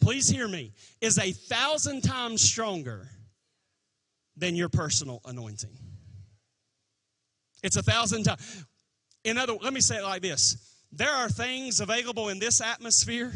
[0.00, 3.08] please hear me is a thousand times stronger
[4.42, 5.70] than your personal anointing
[7.62, 8.64] it's a thousand times
[9.24, 10.56] in other let me say it like this
[10.92, 13.32] there are things available in this atmosphere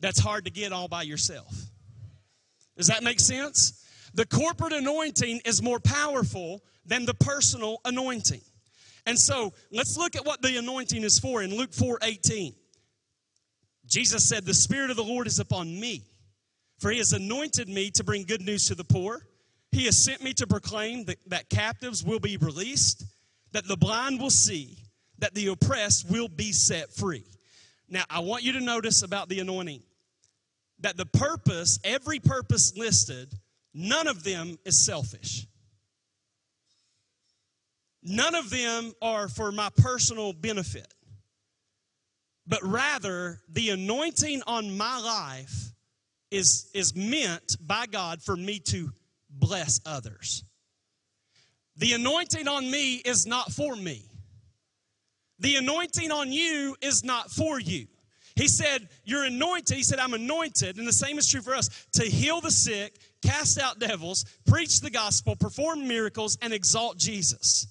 [0.00, 1.52] that's hard to get all by yourself
[2.76, 8.40] does that make sense the corporate anointing is more powerful than the personal anointing.
[9.06, 12.54] And so let's look at what the anointing is for in Luke 4 18.
[13.86, 16.02] Jesus said, The Spirit of the Lord is upon me,
[16.78, 19.22] for he has anointed me to bring good news to the poor.
[19.72, 23.04] He has sent me to proclaim that, that captives will be released,
[23.52, 24.78] that the blind will see,
[25.18, 27.24] that the oppressed will be set free.
[27.88, 29.82] Now, I want you to notice about the anointing
[30.80, 33.32] that the purpose, every purpose listed,
[33.74, 35.46] none of them is selfish.
[38.02, 40.94] None of them are for my personal benefit,
[42.46, 45.72] but rather the anointing on my life
[46.30, 48.92] is, is meant by God for me to
[49.30, 50.44] bless others.
[51.76, 54.02] The anointing on me is not for me.
[55.38, 57.86] The anointing on you is not for you.
[58.34, 59.76] He said, You're anointed.
[59.76, 60.78] He said, I'm anointed.
[60.78, 64.80] And the same is true for us to heal the sick, cast out devils, preach
[64.80, 67.66] the gospel, perform miracles, and exalt Jesus.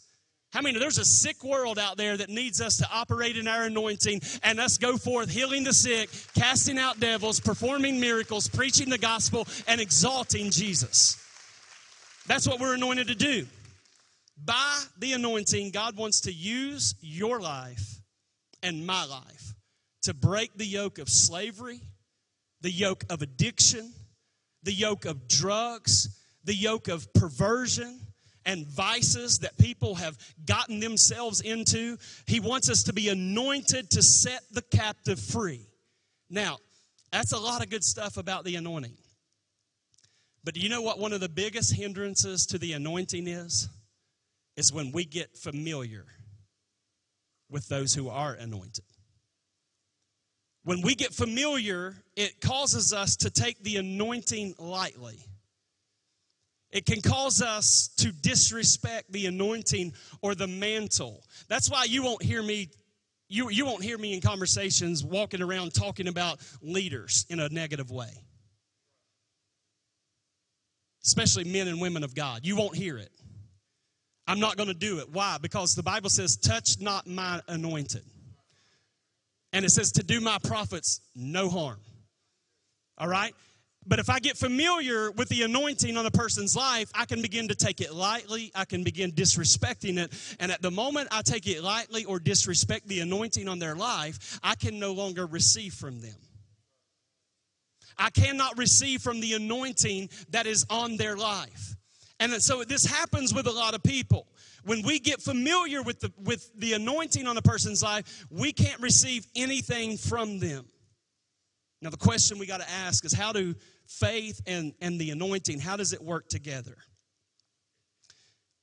[0.52, 0.80] How many?
[0.80, 4.60] There's a sick world out there that needs us to operate in our anointing and
[4.60, 9.82] us go forth healing the sick, casting out devils, performing miracles, preaching the gospel, and
[9.82, 11.18] exalting Jesus.
[12.28, 13.48] That's what we're anointed to do.
[14.44, 18.02] By the anointing, God wants to use your life
[18.62, 19.56] and my life
[20.04, 21.82] to break the yoke of slavery,
[22.62, 23.92] the yoke of addiction,
[24.64, 26.10] the yoke of drugs,
[26.44, 28.00] the yoke of perversion
[28.46, 31.98] and vices that people have gotten themselves into.
[32.26, 35.68] He wants us to be anointed to set the captive free.
[36.30, 36.58] Now,
[37.12, 38.98] that's a lot of good stuff about the anointing.
[40.48, 43.68] But do you know what one of the biggest hindrances to the anointing is?
[44.56, 46.06] Is when we get familiar
[47.50, 48.86] with those who are anointed.
[50.64, 55.20] When we get familiar, it causes us to take the anointing lightly.
[56.72, 59.92] It can cause us to disrespect the anointing
[60.22, 61.26] or the mantle.
[61.50, 62.70] That's why you won't hear me
[63.28, 67.92] you, you won't hear me in conversations walking around talking about leaders in a negative
[67.92, 68.24] way.
[71.08, 72.42] Especially men and women of God.
[72.44, 73.10] You won't hear it.
[74.28, 75.10] I'm not going to do it.
[75.10, 75.38] Why?
[75.42, 78.04] Because the Bible says, touch not my anointed.
[79.54, 81.80] And it says to do my prophets no harm.
[82.98, 83.34] All right?
[83.86, 87.48] But if I get familiar with the anointing on a person's life, I can begin
[87.48, 88.52] to take it lightly.
[88.54, 90.12] I can begin disrespecting it.
[90.42, 94.42] And at the moment I take it lightly or disrespect the anointing on their life,
[94.44, 96.18] I can no longer receive from them.
[97.98, 101.76] I cannot receive from the anointing that is on their life.
[102.20, 104.28] And so this happens with a lot of people.
[104.64, 108.82] When we get familiar with the, with the anointing on a person's life, we can't
[108.82, 110.66] receive anything from them.
[111.82, 115.60] Now, the question we got to ask is how do faith and, and the anointing,
[115.60, 116.76] how does it work together?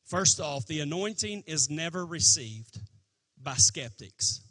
[0.05, 2.81] First off, the anointing is never received
[3.41, 4.44] by skeptics.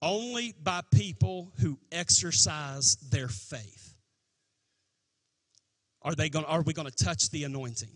[0.00, 3.94] Only by people who exercise their faith.
[6.02, 7.90] Are, they going, are we going to touch the anointing?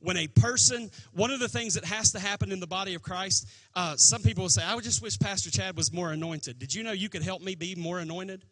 [0.00, 3.02] When a person, one of the things that has to happen in the body of
[3.02, 6.58] Christ, uh, some people will say, I just wish Pastor Chad was more anointed.
[6.58, 8.44] Did you know you could help me be more anointed?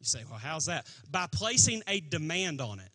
[0.00, 0.86] You say, well, how's that?
[1.10, 2.90] By placing a demand on it.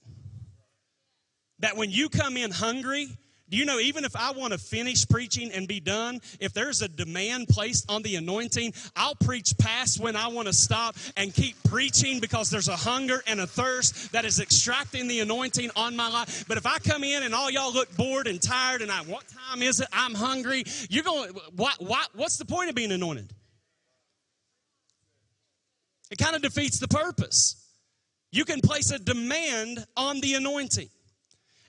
[1.59, 3.07] That when you come in hungry,
[3.49, 6.81] do you know, even if I want to finish preaching and be done, if there's
[6.81, 11.33] a demand placed on the anointing, I'll preach past when I want to stop and
[11.33, 15.95] keep preaching because there's a hunger and a thirst that is extracting the anointing on
[15.95, 16.45] my life.
[16.47, 19.23] But if I come in and all y'all look bored and tired and I, what
[19.27, 19.87] time is it?
[19.91, 20.63] I'm hungry.
[20.89, 23.33] You're going, what, what, what's the point of being anointed?
[26.11, 27.55] It kind of defeats the purpose.
[28.31, 30.89] You can place a demand on the anointing.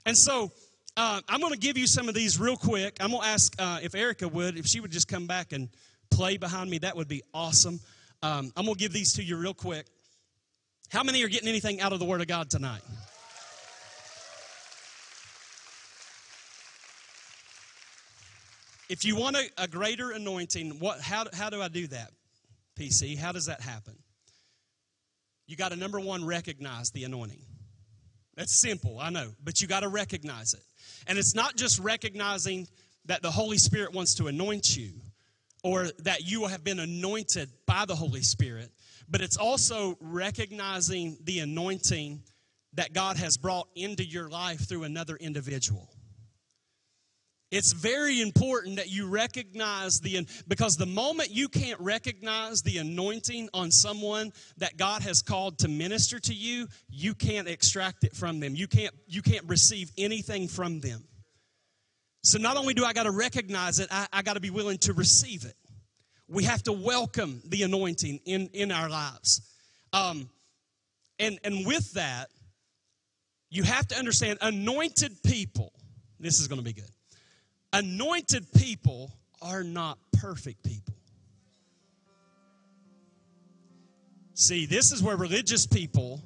[0.05, 0.51] And so
[0.97, 2.97] uh, I'm going to give you some of these real quick.
[2.99, 5.69] I'm going to ask uh, if Erica would, if she would just come back and
[6.09, 7.79] play behind me, that would be awesome.
[8.21, 9.85] Um, I'm going to give these to you real quick.
[10.89, 12.81] How many are getting anything out of the Word of God tonight?
[18.89, 22.11] If you want a, a greater anointing, what, how, how do I do that,
[22.77, 23.17] PC?
[23.17, 23.95] How does that happen?
[25.47, 27.41] You got to, number one, recognize the anointing.
[28.35, 30.63] That's simple, I know, but you got to recognize it.
[31.07, 32.67] And it's not just recognizing
[33.05, 34.91] that the Holy Spirit wants to anoint you
[35.63, 38.71] or that you have been anointed by the Holy Spirit,
[39.09, 42.23] but it's also recognizing the anointing
[42.73, 45.89] that God has brought into your life through another individual.
[47.51, 53.49] It's very important that you recognize the, because the moment you can't recognize the anointing
[53.53, 58.39] on someone that God has called to minister to you, you can't extract it from
[58.39, 58.55] them.
[58.55, 61.03] You can't, you can't receive anything from them.
[62.23, 64.77] So not only do I got to recognize it, I, I got to be willing
[64.79, 65.55] to receive it.
[66.29, 69.41] We have to welcome the anointing in, in our lives.
[69.91, 70.29] Um,
[71.19, 72.29] and, and with that,
[73.49, 75.73] you have to understand anointed people,
[76.17, 76.89] this is going to be good
[77.73, 79.11] Anointed people
[79.41, 80.93] are not perfect people.
[84.33, 86.21] See, this is where religious people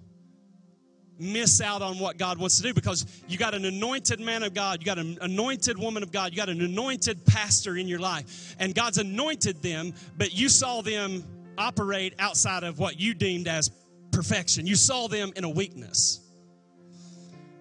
[1.19, 4.53] miss out on what God wants to do because you got an anointed man of
[4.53, 7.99] God, you got an anointed woman of God, you got an anointed pastor in your
[7.99, 11.23] life, and God's anointed them, but you saw them
[11.57, 13.71] operate outside of what you deemed as
[14.11, 14.65] perfection.
[14.65, 16.19] You saw them in a weakness.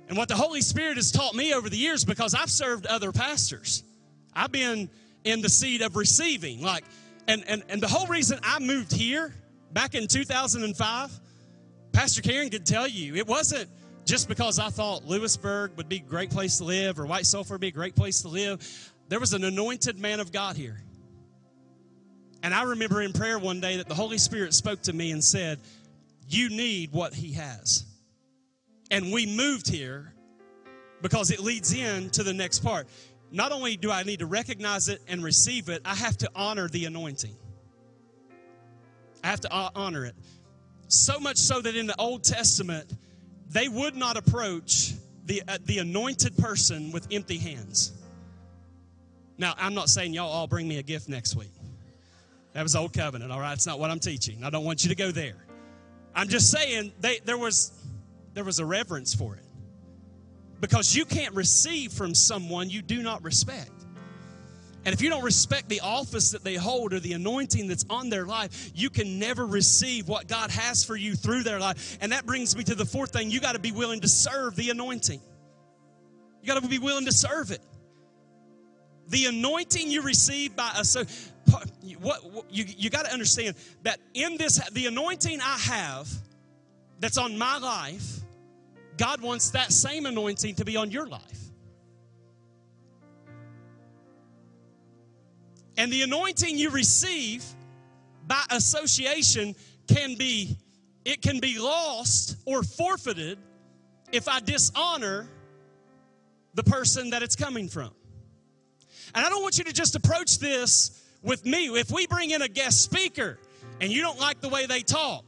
[0.09, 3.11] And what the Holy Spirit has taught me over the years, because I've served other
[3.13, 3.83] pastors,
[4.35, 4.91] I've been
[5.25, 6.63] in the seat of receiving.
[6.63, 6.85] Like,
[7.27, 9.35] and, and, and the whole reason I moved here
[9.73, 11.21] back in 2005,
[11.93, 13.69] Pastor Karen could tell you, it wasn't
[14.05, 17.55] just because I thought Lewisburg would be a great place to live or White Sulphur
[17.55, 18.93] would be a great place to live.
[19.09, 20.83] There was an anointed man of God here.
[22.43, 25.25] And I remember in prayer one day that the Holy Spirit spoke to me and
[25.25, 25.59] said,
[26.29, 27.87] You need what He has.
[28.91, 30.12] And we moved here
[31.03, 32.87] because it leads in to the next part.
[33.30, 36.68] Not only do I need to recognize it and receive it, I have to honor
[36.68, 37.35] the anointing.
[39.22, 40.14] I have to honor it.
[40.89, 42.93] So much so that in the Old Testament,
[43.51, 44.93] they would not approach
[45.24, 47.93] the, uh, the anointed person with empty hands.
[49.39, 51.53] Now, I'm not saying y'all all bring me a gift next week.
[52.53, 53.55] That was Old Covenant, all right?
[53.55, 54.45] It's not what I'm teaching.
[54.45, 55.45] I don't want you to go there.
[56.14, 57.72] I'm just saying they, there was
[58.35, 59.45] there was a reverence for it.
[60.61, 63.70] Because you can't receive from someone you do not respect.
[64.85, 68.11] And if you don't respect the office that they hold or the anointing that's on
[68.11, 71.97] their life, you can never receive what God has for you through their life.
[72.03, 74.57] And that brings me to the fourth thing you got to be willing to serve
[74.57, 75.20] the anointing.
[76.43, 77.62] You got to be willing to serve it.
[79.09, 81.05] The anointing you receive by a so
[82.01, 86.09] what, what you, you got to understand that in this the anointing I have
[87.01, 88.24] that's on my life
[88.97, 91.40] God wants that same anointing to be on your life.
[95.76, 97.45] And the anointing you receive
[98.26, 99.55] by association
[99.88, 100.57] can be
[101.05, 103.38] it can be lost or forfeited
[104.11, 105.28] if I dishonor
[106.55, 107.90] the person that it's coming from.
[109.14, 111.66] And I don't want you to just approach this with me.
[111.78, 113.38] If we bring in a guest speaker
[113.80, 115.24] and you don't like the way they talk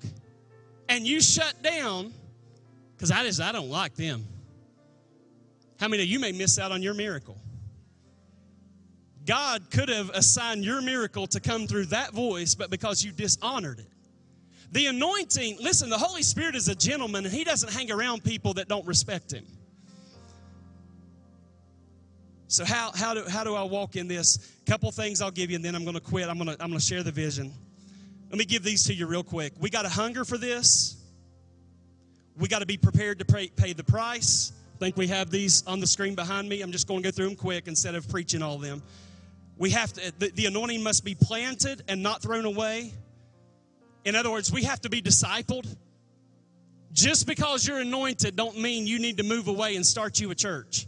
[0.89, 2.15] and you shut down,
[2.97, 4.27] because I just I don't like them.
[5.79, 7.37] How many of you may miss out on your miracle?
[9.27, 13.81] God could have assigned your miracle to come through that voice, but because you dishonored
[13.81, 13.89] it.
[14.73, 18.55] The anointing, listen, the Holy Spirit is a gentleman and he doesn't hang around people
[18.55, 19.45] that don't respect him.
[22.49, 24.53] So how, how, do, how do I walk in this?
[24.67, 26.29] Couple things I'll give you, and then I'm going to quit.
[26.29, 27.53] I'm going to, I'm going to share the vision.
[28.31, 29.53] Let me give these to you real quick.
[29.59, 30.96] We got a hunger for this.
[32.39, 34.53] We got to be prepared to pay, pay the price.
[34.75, 36.61] I think we have these on the screen behind me.
[36.61, 38.83] I'm just going to go through them quick instead of preaching all of them.
[39.57, 42.93] We have to, the, the anointing must be planted and not thrown away.
[44.05, 45.67] In other words, we have to be discipled.
[46.93, 50.35] Just because you're anointed don't mean you need to move away and start you a
[50.35, 50.87] church.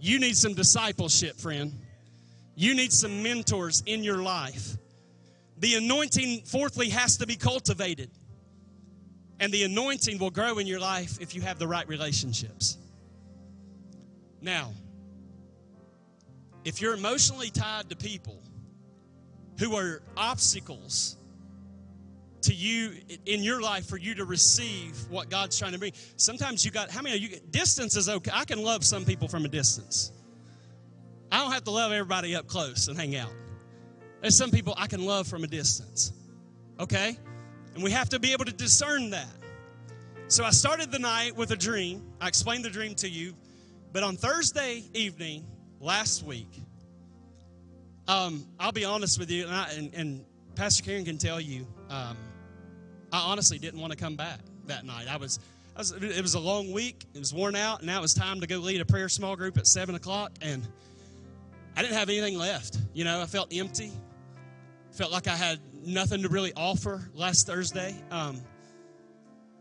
[0.00, 1.72] You need some discipleship, friend.
[2.54, 4.76] You need some mentors in your life.
[5.58, 8.10] The anointing, fourthly, has to be cultivated.
[9.40, 12.76] And the anointing will grow in your life if you have the right relationships.
[14.40, 14.72] Now,
[16.64, 18.42] if you're emotionally tied to people
[19.58, 21.16] who are obstacles
[22.42, 22.92] to you
[23.26, 25.92] in your life for you to receive what God's trying to bring.
[26.16, 28.30] Sometimes you got, how many you, distance is okay.
[28.32, 30.12] I can love some people from a distance.
[31.32, 33.32] I don't have to love everybody up close and hang out.
[34.20, 36.12] There's some people I can love from a distance.
[36.80, 37.18] Okay?
[37.78, 39.28] And we have to be able to discern that.
[40.26, 42.02] So I started the night with a dream.
[42.20, 43.34] I explained the dream to you.
[43.92, 45.46] But on Thursday evening,
[45.78, 46.50] last week,
[48.08, 50.24] um, I'll be honest with you, and, I, and, and
[50.56, 52.16] Pastor Karen can tell you, um,
[53.12, 55.06] I honestly didn't want to come back that night.
[55.08, 55.38] I was,
[55.76, 57.04] I was, it was a long week.
[57.14, 59.36] It was worn out, and now it was time to go lead a prayer small
[59.36, 60.32] group at seven o'clock.
[60.42, 60.66] And
[61.76, 62.76] I didn't have anything left.
[62.92, 63.92] You know, I felt empty.
[64.90, 67.94] Felt like I had nothing to really offer last Thursday.
[68.10, 68.40] Um,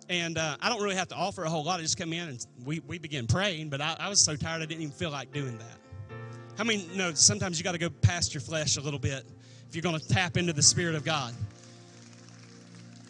[0.09, 1.79] and uh, I don't really have to offer a whole lot.
[1.79, 4.61] I just come in and we, we begin praying, but I, I was so tired
[4.61, 6.17] I didn't even feel like doing that.
[6.57, 9.25] How many know sometimes you got to go past your flesh a little bit
[9.69, 11.33] if you're going to tap into the Spirit of God?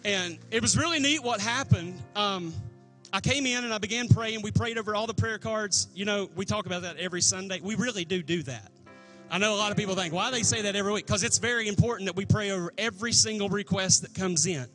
[0.03, 2.01] And it was really neat what happened.
[2.15, 2.53] Um,
[3.13, 4.41] I came in and I began praying.
[4.41, 5.87] We prayed over all the prayer cards.
[5.93, 7.59] You know, we talk about that every Sunday.
[7.61, 8.71] We really do do that.
[9.29, 11.05] I know a lot of people think, why they say that every week?
[11.05, 14.65] Because it's very important that we pray over every single request that comes in.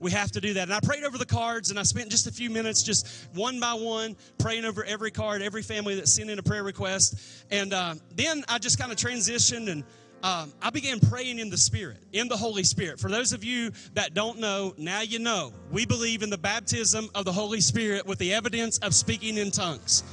[0.00, 0.64] We have to do that.
[0.64, 3.60] And I prayed over the cards and I spent just a few minutes, just one
[3.60, 7.46] by one, praying over every card, every family that sent in a prayer request.
[7.50, 9.84] And uh, then I just kind of transitioned and
[10.24, 12.98] um, I began praying in the Spirit, in the Holy Spirit.
[12.98, 15.52] For those of you that don't know, now you know.
[15.70, 19.50] We believe in the baptism of the Holy Spirit with the evidence of speaking in
[19.50, 20.04] tongues.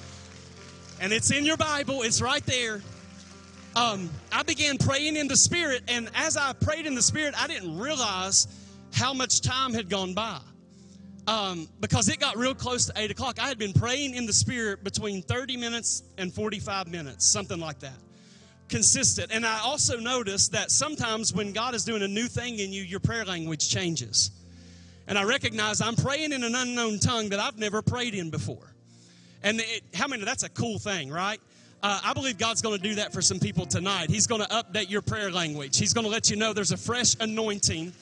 [0.99, 2.82] And it's in your Bible, it's right there.
[3.80, 7.47] Um, I began praying in the Spirit, and as I prayed in the Spirit, I
[7.47, 8.45] didn't realize
[8.93, 10.38] how much time had gone by.
[11.27, 13.39] Um, because it got real close to 8 o'clock.
[13.41, 17.80] I had been praying in the Spirit between 30 minutes and 45 minutes, something like
[17.80, 17.97] that
[18.67, 19.32] consistent.
[19.32, 22.84] And I also noticed that sometimes when God is doing a new thing in you,
[22.84, 24.30] your prayer language changes.
[25.07, 28.75] And I recognize I'm praying in an unknown tongue that I've never prayed in before.
[29.41, 31.39] And it, how many, that's a cool thing, right?
[31.82, 34.09] Uh, I believe God's going to do that for some people tonight.
[34.09, 35.77] He's going to update your prayer language.
[35.77, 37.93] He's going to let you know there's a fresh anointing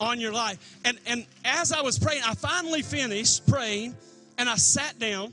[0.00, 0.78] on your life.
[0.84, 3.94] And, and as I was praying, I finally finished praying
[4.38, 5.32] and I sat down.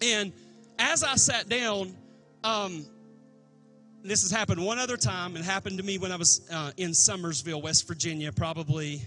[0.00, 0.32] And
[0.78, 1.94] as I sat down,
[2.42, 2.86] um,
[4.02, 5.36] this has happened one other time.
[5.36, 9.02] It happened to me when I was uh, in Summersville, West Virginia, probably,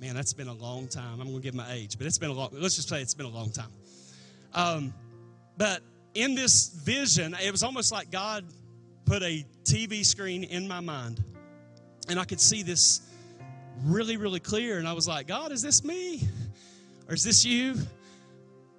[0.00, 1.20] man, that's been a long time.
[1.20, 3.14] I'm going to give my age, but it's been a long, let's just say it's
[3.14, 3.70] been a long time.
[4.52, 4.94] Um,
[5.56, 5.80] but
[6.14, 8.44] in this vision, it was almost like God
[9.04, 11.22] put a TV screen in my mind.
[12.08, 13.02] And I could see this
[13.84, 14.78] really, really clear.
[14.78, 16.22] And I was like, God, is this me?
[17.08, 17.76] Or is this you?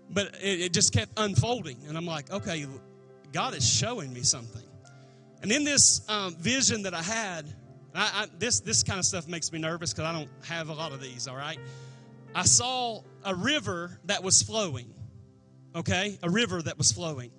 [0.10, 1.78] But it, it just kept unfolding.
[1.88, 2.66] And I'm like, okay,
[3.32, 4.64] God is showing me something.
[5.42, 7.46] And in this um, vision that I had,
[7.94, 10.74] I, I, this, this kind of stuff makes me nervous because I don't have a
[10.74, 11.60] lot of these, all right?
[12.34, 14.94] I saw a river that was flowing,
[15.76, 16.18] okay?
[16.24, 17.32] A river that was flowing.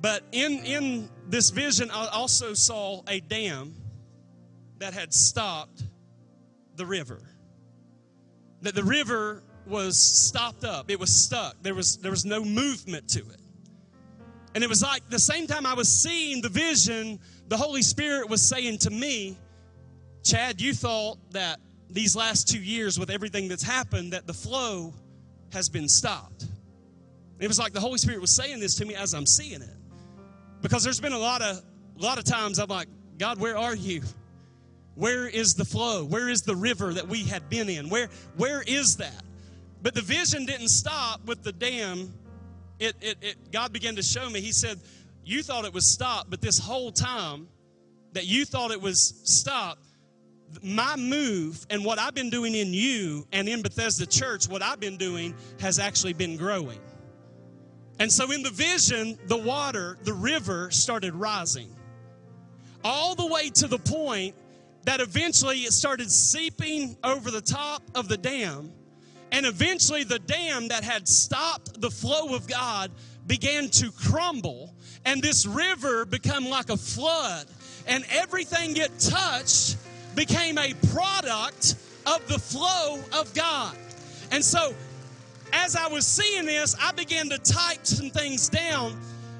[0.00, 3.74] But in, in this vision, I also saw a dam
[4.78, 5.84] that had stopped
[6.76, 7.20] the river.
[8.62, 13.08] That the river was stopped up, it was stuck, there was, there was no movement
[13.10, 13.40] to it.
[14.54, 18.28] And it was like the same time I was seeing the vision, the Holy Spirit
[18.28, 19.38] was saying to me,
[20.24, 21.58] Chad, you thought that
[21.88, 24.94] these last two years with everything that's happened that the flow
[25.52, 26.46] has been stopped.
[27.42, 29.76] It was like the Holy Spirit was saying this to me as I'm seeing it.
[30.60, 31.60] Because there's been a lot of
[31.98, 32.86] a lot of times I'm like,
[33.18, 34.02] God, where are you?
[34.94, 36.04] Where is the flow?
[36.04, 37.88] Where is the river that we had been in?
[37.90, 39.24] Where where is that?
[39.82, 42.14] But the vision didn't stop with the dam.
[42.78, 44.40] It, it, it God began to show me.
[44.40, 44.78] He said,
[45.24, 47.48] You thought it was stopped, but this whole time
[48.12, 49.84] that you thought it was stopped,
[50.62, 54.78] my move and what I've been doing in you and in Bethesda Church, what I've
[54.78, 56.78] been doing has actually been growing.
[58.02, 61.68] And so in the vision, the water, the river started rising.
[62.82, 64.34] All the way to the point
[64.82, 68.72] that eventually it started seeping over the top of the dam.
[69.30, 72.90] And eventually the dam that had stopped the flow of God
[73.28, 74.74] began to crumble.
[75.04, 77.46] And this river become like a flood.
[77.86, 79.76] And everything it touched
[80.16, 83.76] became a product of the flow of God.
[84.32, 84.74] And so,
[85.52, 88.98] as I was seeing this, I began to type some things down.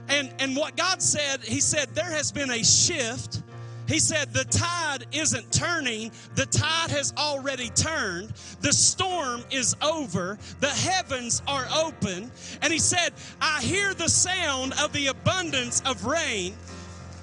[0.08, 3.42] And, and what God said, He said, there has been a shift.
[3.88, 8.32] He said, the tide isn't turning, the tide has already turned.
[8.60, 12.30] The storm is over, the heavens are open.
[12.62, 16.54] And He said, I hear the sound of the abundance of rain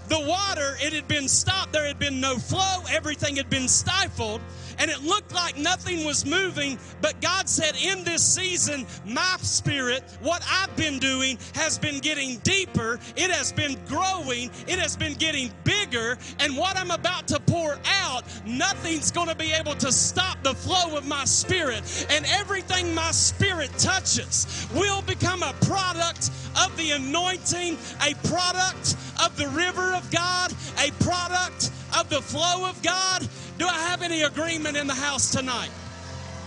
[0.10, 1.72] the water, it had been stopped.
[1.72, 2.84] There had been no flow.
[2.90, 4.42] Everything had been stifled.
[4.80, 6.80] And it looked like nothing was moving.
[7.01, 12.38] But God said, in this season, my spirit, what I've been doing, has been getting
[12.39, 12.99] deeper.
[13.15, 14.49] It has been growing.
[14.67, 16.17] It has been getting bigger.
[16.39, 20.53] And what I'm about to pour out, nothing's going to be able to stop the
[20.53, 22.07] flow of my spirit.
[22.09, 26.32] And everything my spirit touches will become a product
[26.63, 32.67] of the anointing, a product of the river of God, a product of the flow
[32.69, 33.27] of God.
[33.60, 35.70] Do I have any agreement in the house tonight?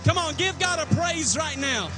[0.03, 1.89] Come on, give God a praise right now.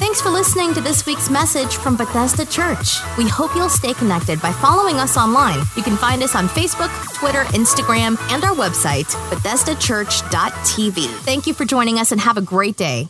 [0.00, 2.98] Thanks for listening to this week's message from Bethesda Church.
[3.16, 5.60] We hope you'll stay connected by following us online.
[5.76, 11.06] You can find us on Facebook, Twitter, Instagram, and our website, BethesdaChurch.tv.
[11.20, 13.08] Thank you for joining us and have a great day.